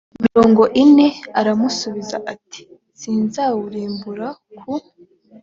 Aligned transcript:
mirongo 0.23 0.61
ine 0.83 1.07
aramusubiza 1.39 2.17
ati 2.33 2.61
sinzawurimbura 2.99 4.27
ku 4.59 4.73